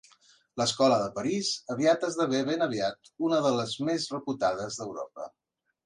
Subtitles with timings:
[0.61, 5.35] L'escola de París aviat esdevé ben aviat una de les més reputades d'Europa.